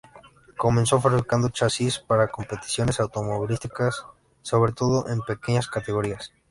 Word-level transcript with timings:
Comenzó 0.57 0.99
fabricando 0.99 1.49
chasis 1.49 1.99
para 1.99 2.27
competiciones 2.31 2.99
automovilísticas, 2.99 4.03
sobre 4.41 4.71
todo 4.73 5.07
en 5.07 5.21
pequeñas 5.21 5.67
categorías. 5.67 6.31